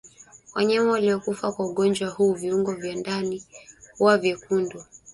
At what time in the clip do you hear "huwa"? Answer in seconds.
3.97-4.17